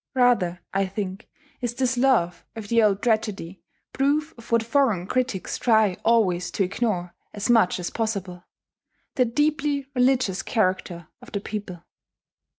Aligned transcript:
Rather, 0.15 0.61
I 0.73 0.87
think, 0.87 1.29
is 1.61 1.75
this 1.75 1.95
love 1.95 2.43
of 2.55 2.69
the 2.69 2.81
old 2.81 3.03
tragedy 3.03 3.61
proof 3.93 4.33
of 4.35 4.51
what 4.51 4.63
foreign 4.63 5.05
critics 5.05 5.59
try 5.59 5.95
always 6.03 6.49
to 6.53 6.63
ignore 6.63 7.13
as 7.35 7.51
much 7.51 7.79
as 7.79 7.91
possible, 7.91 8.43
the 9.13 9.25
deeply 9.25 9.85
religious 9.93 10.41
character 10.41 11.07
of 11.21 11.31
the 11.31 11.39
people. 11.39 11.83